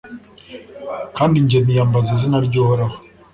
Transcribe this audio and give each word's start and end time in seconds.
kandi 1.17 1.35
njye 1.43 1.59
niyambaza 1.61 2.09
izina 2.17 2.37
ry'uhoraho 2.45 2.97